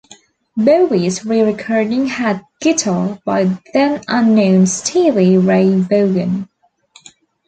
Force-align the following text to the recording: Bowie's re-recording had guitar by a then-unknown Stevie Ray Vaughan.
Bowie's 0.57 1.23
re-recording 1.27 2.07
had 2.07 2.43
guitar 2.59 3.19
by 3.23 3.41
a 3.41 3.49
then-unknown 3.71 4.65
Stevie 4.65 5.37
Ray 5.37 5.75
Vaughan. 5.75 6.49